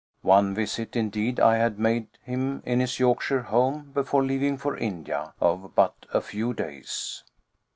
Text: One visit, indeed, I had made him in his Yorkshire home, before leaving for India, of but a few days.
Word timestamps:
One 0.23 0.55
visit, 0.55 0.95
indeed, 0.95 1.39
I 1.39 1.57
had 1.57 1.77
made 1.77 2.07
him 2.23 2.63
in 2.65 2.79
his 2.79 2.97
Yorkshire 2.97 3.43
home, 3.43 3.91
before 3.93 4.23
leaving 4.23 4.57
for 4.57 4.75
India, 4.75 5.35
of 5.39 5.75
but 5.75 6.07
a 6.11 6.21
few 6.21 6.55
days. 6.55 7.23